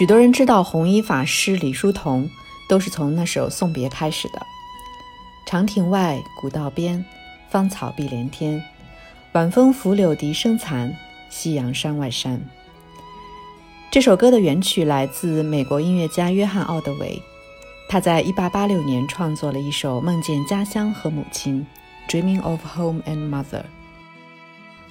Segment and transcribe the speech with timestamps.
[0.00, 2.26] 许多人知道弘一法师李叔同，
[2.70, 4.40] 都是从那首送别开始的。
[5.44, 7.04] 长亭外，古道边，
[7.50, 8.64] 芳草碧连天。
[9.32, 10.96] 晚风拂柳笛声残，
[11.28, 12.40] 夕阳山外山。
[13.90, 17.22] 这首歌的原曲来自美国音乐家约翰·奥德维，
[17.86, 21.66] 他在1886年创作了一首梦见家乡和母亲
[22.08, 23.64] ，Dreaming of Home and Mother。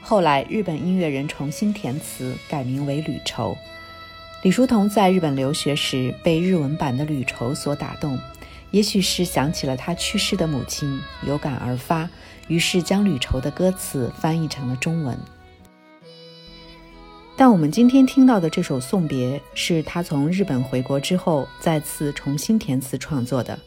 [0.04, 3.54] 后来，日本音乐人重新填词，改名为《旅愁》。
[4.42, 8.18] 李叔同在日本留学时，被日文版的《旅愁》所打动，
[8.72, 12.10] 也许是想起了他去世的母亲，有感而发，
[12.48, 15.18] 于是将《旅愁》的歌词翻译成了中文。
[17.36, 23.60] 但我们今天听到的这首《送别》，是他从日本回国之后再次重新填词创作的。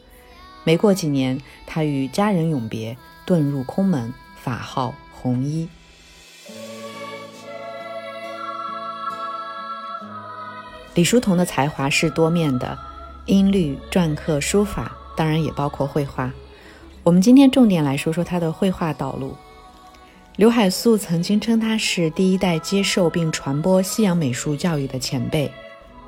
[0.63, 5.69] 没过几年，他与家人永别，遁入空门，法号弘一。
[10.95, 12.77] 李叔同的才华是多面的，
[13.25, 16.31] 音律、篆刻、书法，当然也包括绘画。
[17.01, 19.35] 我们今天重点来说说他的绘画道路。
[20.35, 25.51] 刘海粟曾经称他是第一代接受并传播西洋美术教育的前辈。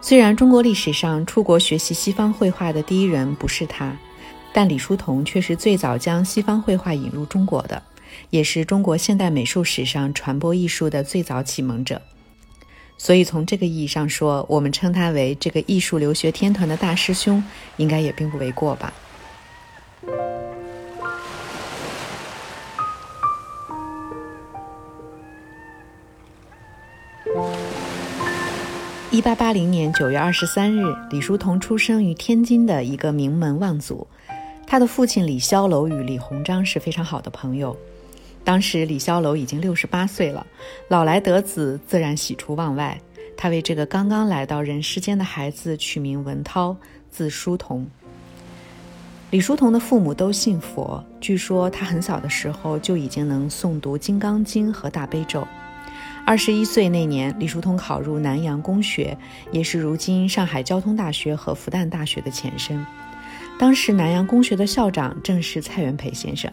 [0.02, 3.96] 虽然中国历史上出国学习西方绘画的第一人不是他，
[4.54, 7.82] 但李叔同却是最早将西方绘画引入中国的，
[8.30, 12.00] 也是中国现代美术史上传播艺术的最早启蒙者。
[12.98, 17.44] 所以，从这个意义上说，我们称他为这个艺术留学天团的大师兄，
[17.78, 18.92] 应该也并不为过吧。
[29.12, 34.08] 一八八零年九月二十三日，李叔同出生于天津的一个名门望族。
[34.68, 37.78] 他的父亲李筱楼与李鸿章是非常好的朋友。
[38.46, 40.46] 当时李筱楼已经六十八岁了，
[40.88, 42.98] 老来得子，自然喜出望外。
[43.36, 46.78] 他为这个刚刚来到人世间的孩子取名文涛，
[47.10, 47.86] 字叔同。
[49.32, 55.46] 李叔同的父母都信佛，据说他很小的时候就已经能诵读《金刚经》和大悲咒。
[56.24, 59.18] 二十一岁那年，李叔同考入南洋公学，
[59.52, 62.86] 也是如今上海交通大学和复旦大学的前身。
[63.60, 66.52] 当时南洋公学的校长正是蔡元培先生。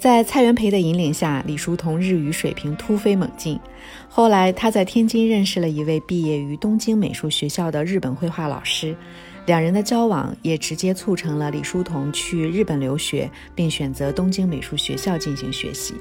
[0.00, 3.60] 在蔡元培的引领下，李叔同日语水平突飞猛进。
[4.08, 8.96] 后来，他在天津认识了一位毕业于东京美术学校的日本绘画老师，
[9.44, 15.92] 两人的交往也直接促成了李叔同去日本留学，并选择东京美术学校进行学习。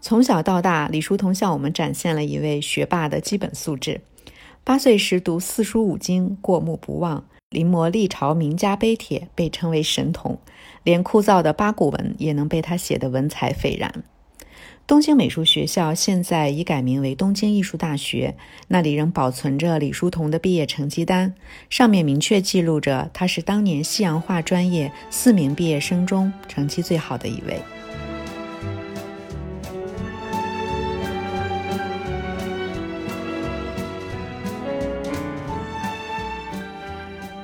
[0.00, 4.00] 从小到大，李叔同向我们展现了一位学霸的基本素质。
[4.62, 7.24] 八岁时读四书五经，过目不忘。
[7.54, 10.38] 临摹历朝名家碑帖，被称为神童，
[10.82, 14.04] 连枯燥的八股文也能被他写得文采斐然。
[14.86, 18.36] 东京美术学校现在已改名为东京艺术大学，
[18.68, 21.34] 那里仍保存着李叔同的毕业成绩单，
[21.70, 27.58] 上面明确记录着他是当年西洋画专业四名毕业生中成绩最好的一位。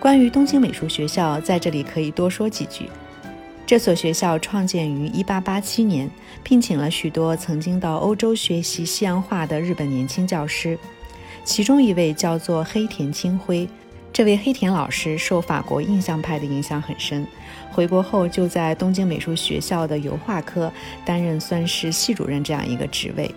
[0.01, 2.89] 关于东京美术学校，在这里可以多说几句。
[3.67, 6.11] 这所学校创建于1887年，
[6.43, 10.79] 聘请了许多曾经到欧洲学习西洋画的日本年轻教师，
[11.45, 13.69] 其中一位叫做黑田清辉。
[14.11, 17.27] 这位黑田老师受法国印象派的影响很深，
[17.71, 20.73] 回国后就在东京美术学校的油画科
[21.05, 23.31] 担任算是系主任这样一个职位。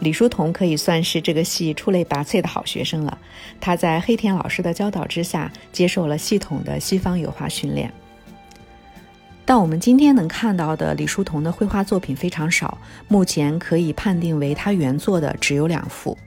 [0.00, 3.18] 李叔同可以算是这个系出类拔萃的好学生了。
[3.60, 7.92] 他在黑田老师的教导之下，接受了系统的西方油画训练。
[9.44, 12.78] 但我们今天能看到的李叔同的绘画作品非常少，
[13.08, 16.18] 目前可以判定为他原作的只有两幅，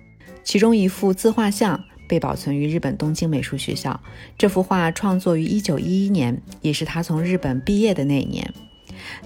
[0.44, 4.00] 其中一幅自画像被保存于日本东京美术学校。
[4.38, 8.52] 这幅画创作于1911年，也是他从日本毕业的那一年。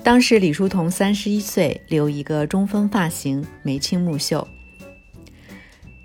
[0.03, 4.47] 当时李叔同三十一岁，留一个中分发型，眉清目秀。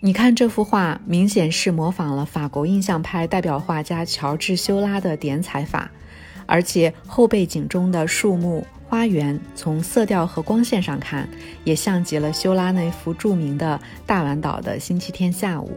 [0.00, 5.90] 你看这幅画，明显是模仿了法国印象派代表画家乔治修拉的点彩法，
[6.46, 11.28] 而且后背景中的树木、花园，从色调和光线上看，
[11.64, 15.76] 也像极了修拉那幅著名的大丸岛的星期天下午。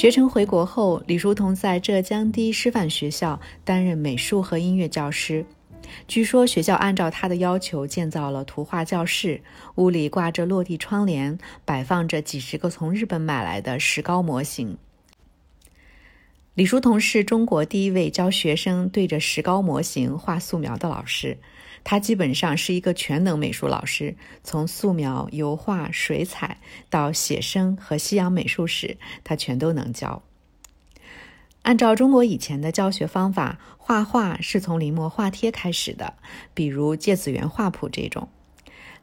[0.00, 5.44] 学成回国后，李叔同在浙江第一师范学校担任美术和音乐教师。
[6.08, 9.42] 据说学校按照他的要求建造了图画教室，
[9.74, 14.78] 屋里挂着落地窗帘，摆放着几十个从日本买来的石膏模型。
[16.54, 21.36] 李叔同是中国第一位教学生对着石膏模型画素描的老师，
[21.82, 30.22] 他基本上是一个全能美术老师，从素描、油画、水彩到写生和西洋美术史，他全都能教。
[31.62, 36.14] 按照中国以前的教学方法，画画是从临摹画帖开始的，
[36.54, 38.28] 比如《芥子园画谱》这种。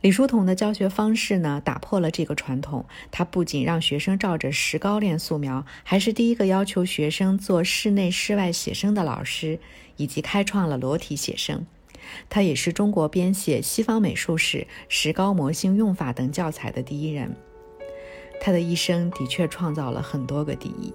[0.02, 2.86] 李叔同的教学方式呢，打破了这个传统。
[3.12, 9.60] 他不仅让学生照着石膏练素描，还是第一个要求学生做室内、室外写生的老师，
[9.96, 11.66] 以及开创了裸体写生。
[12.30, 17.36] 他也是中国编写西方美术史、石膏模型用法等教材的第一人。
[18.40, 20.94] 他的一生的确创造了很多个第一。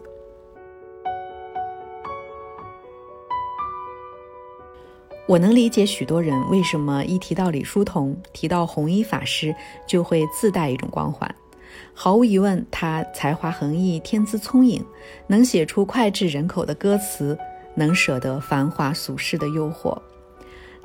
[5.26, 9.54] 我能理解许多人为什么一提到李叔同，提到弘一法师，
[9.86, 11.32] 就会自带一种光环。
[11.94, 14.84] 毫无疑问，他才华横溢，天资聪颖，
[15.28, 17.38] 能写出脍炙人口的歌词，
[17.76, 19.96] 能舍得繁华俗世的诱惑。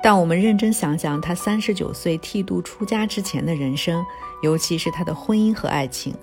[0.00, 4.04] 但我们认真想想，他三十九岁剃度出家之前的人生，
[4.42, 6.14] 尤其是他的婚姻和爱情，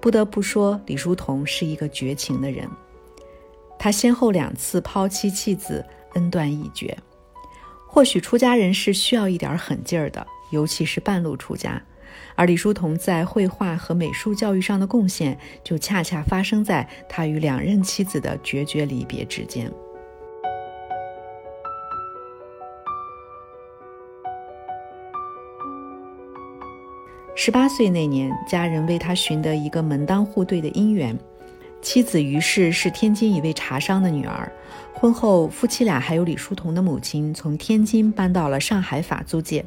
[0.00, 2.68] 不得不说，李叔同是一个绝情的人。
[3.78, 5.84] 他先后两次抛妻弃子，
[6.14, 6.96] 恩断义绝。
[7.86, 11.82] 或许出家人是需要一点狠劲儿的，尤其是半路出家。
[12.36, 19.70] 而李叔同在绘画和美术教育上的贡献，就恰恰发生在他与两任妻子的决绝离别之间。
[27.36, 31.18] 十八岁那年，家人为他寻得一个门当户对的姻缘。
[31.82, 34.50] 妻子于氏是天津一位茶商的女儿。
[34.94, 39.64] 婚后，夫妻俩还有李叔同的母亲从天津搬到了上海法租界。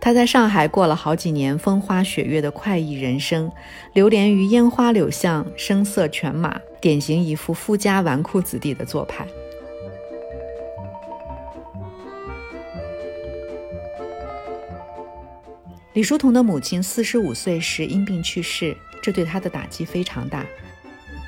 [0.00, 3.50] 他在上海过了好几年风花雪月的快意人生，
[3.92, 9.26] 流连于烟花柳巷、声色犬马，典型一副富家纨绔子弟的做派。
[15.96, 20.44] 李叔同的母亲四十五岁时因病去世，这对他的打击非常大。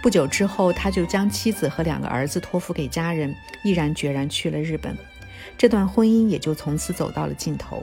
[0.03, 3.35] 不久之后，他就将妻子和两个儿子托付给家人，
[3.65, 4.95] 毅然决然去了日本。
[5.57, 7.83] 这段婚姻也就从此走到了尽头。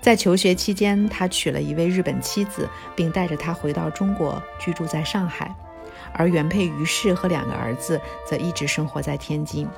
[0.00, 5.54] 在求学期间，他娶了一位日本妻子，并带着她回到中国居住在上海，
[6.12, 9.68] 而原配于氏和两个儿子则一直生活在天津。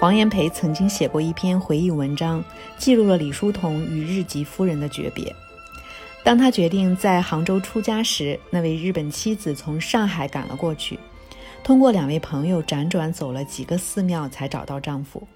[0.00, 2.42] 黄炎培曾经写过一篇回忆文章，
[2.78, 5.34] 记录了李叔同与日籍夫人的诀别。
[6.22, 10.96] 当他决定在杭州出家时，那位日本妻子从上海赶了过去，
[11.64, 15.26] 通过两位朋友辗转走了几个寺庙才找到丈夫。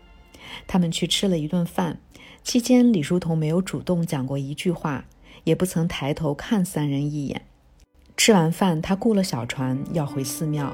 [0.69, 1.99] 他们去吃了一顿饭，
[2.45, 5.07] 期间李叔同没有主动讲过一句话，
[5.43, 7.43] 也不曾抬头看三人一眼。
[8.17, 10.73] 吃完饭，他雇了小船要回寺庙，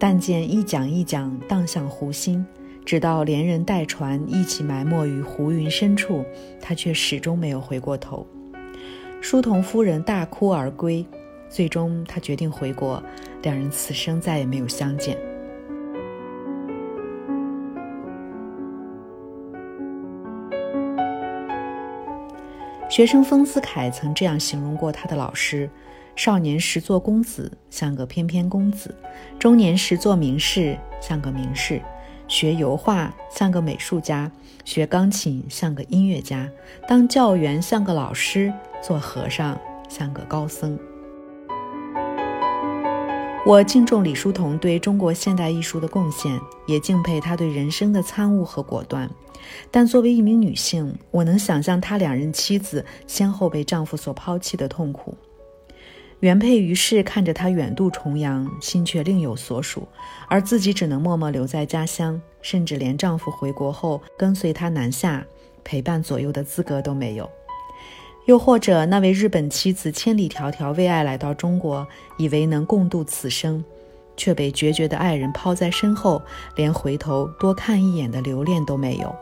[0.00, 2.44] 但见一桨一桨荡向湖心。
[2.86, 6.24] 直到连人带船一起埋没于湖云深处，
[6.60, 8.26] 他却始终没有回过头。
[9.20, 11.04] 书童夫人大哭而归，
[11.50, 13.00] 最终他决定回国，
[13.42, 15.16] 两人此生再也没有相见。
[22.88, 25.70] 学生丰子恺曾这样形容过他的老师：
[26.16, 28.90] 少年时做公子，像个翩翩公子；
[29.38, 31.80] 中年时做名士，像个名士。
[32.28, 34.30] 学油画像个美术家，
[34.64, 36.48] 学钢琴像个音乐家，
[36.86, 40.78] 当教员像个老师，做和尚像个高僧。
[43.44, 46.38] 我敬重李叔同对中国现代艺术的贡献，
[46.68, 49.10] 也敬佩他对人生的参悟和果断。
[49.70, 55.16] 但作为一名女性，我能想象他两任妻子先后被丈夫所抛弃的痛苦。
[56.20, 59.88] 原配于是看着她远渡重洋，心却另有所属，
[60.28, 65.24] 而自己只能默默留在家乡，甚至连丈夫回国后跟随他南下
[65.64, 67.28] 陪伴左右的资格都没有。
[68.26, 73.64] 又或者那位日本妻子千里迢迢为爱来到中国，以为能共度此生，
[74.14, 76.20] 却被决绝的爱人抛在身后，
[76.54, 79.12] 连回头多看一眼的留恋都没有。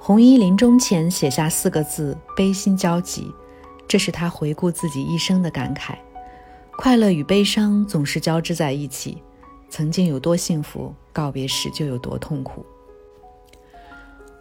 [0.00, 3.30] 红衣临终前写下四个字，悲心交集。
[3.94, 5.94] 这是他回顾自己一生的感慨，
[6.76, 9.22] 快乐与悲伤总是交织在一起。
[9.70, 12.66] 曾经有多幸福，告别时就有多痛苦。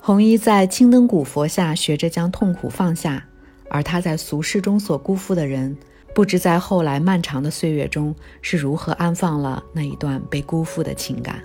[0.02, 3.24] 红衣在青灯古佛下学着将痛苦放下，
[3.70, 5.78] 而他在俗世中所辜负的人，
[6.16, 11.44] 不知在后来漫长的岁月中是如何安放了那一段被辜负的情感。